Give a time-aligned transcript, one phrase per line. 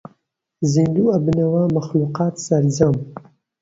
[0.73, 2.95] زیندوو ئەبنەوە مەخلووقات سەرجەم